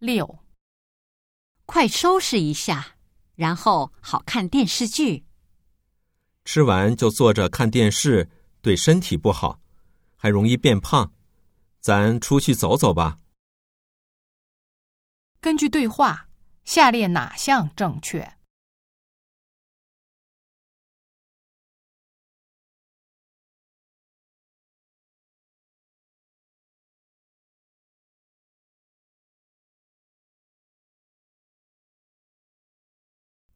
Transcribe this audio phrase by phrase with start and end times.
[0.00, 0.38] 六，
[1.66, 2.96] 快收拾一下，
[3.34, 5.26] 然后好看电视剧。
[6.46, 8.30] 吃完就坐着看电视，
[8.62, 9.60] 对身体不好，
[10.16, 11.12] 还容易变胖。
[11.80, 13.18] 咱出去走走吧。
[15.38, 16.30] 根据对话，
[16.64, 18.38] 下列哪项正确？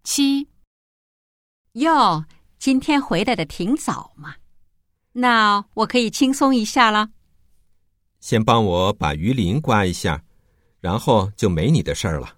[0.04, 0.48] 七，
[1.72, 2.26] 哟，
[2.58, 4.36] 今天回来的挺早嘛，
[5.12, 7.08] 那我可以轻松一下了。
[8.20, 10.22] 先帮我把鱼鳞刮一下，
[10.80, 12.36] 然后就没你的事儿了。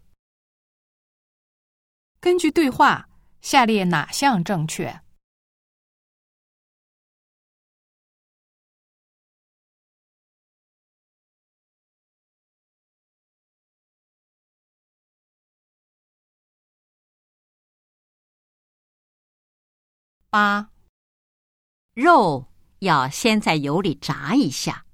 [2.20, 3.09] 根据对话，
[3.41, 5.01] 下列哪项正确？
[20.37, 20.69] 八，
[21.95, 22.45] 肉
[22.81, 24.84] 要先在油里炸一下，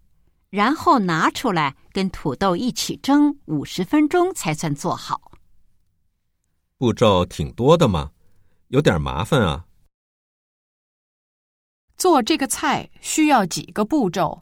[0.51, 5.33] 然后拿出来跟土豆一起蒸五十分钟才算做好。
[6.79, 8.13] 步骤挺多的嘛，
[8.69, 9.67] 有点麻烦啊。
[11.97, 14.39] 做这个菜需要几个步骤？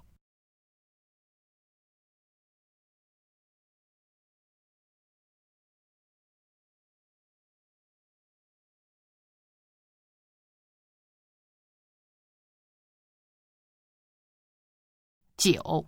[15.40, 15.86] 九。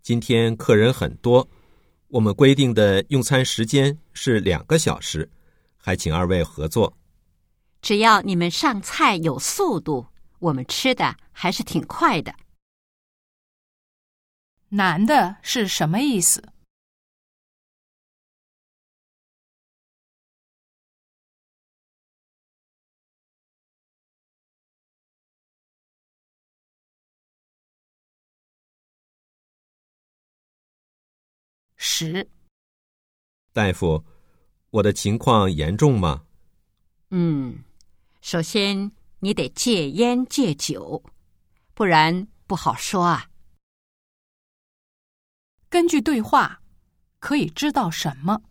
[0.00, 1.46] 今天客人很多，
[2.08, 5.30] 我们规定的用餐时间是两个小时，
[5.76, 6.96] 还请二位合作。
[7.82, 10.06] 只要你们上菜有速度，
[10.38, 12.34] 我们吃的还是挺快的。
[14.70, 16.42] 难的是什么意思？
[31.96, 32.28] 十，
[33.52, 34.04] 大夫，
[34.70, 36.24] 我的情况严重吗？
[37.10, 37.62] 嗯，
[38.20, 38.90] 首先
[39.20, 41.04] 你得戒烟戒酒，
[41.72, 43.30] 不然不好说啊。
[45.68, 46.60] 根据对话，
[47.20, 48.42] 可以知道什么？